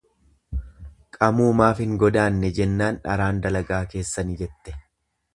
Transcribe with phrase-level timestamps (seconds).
[1.17, 4.75] Qamuu maaf hin godaanne jennaan dharaan dalagaa keessani jette.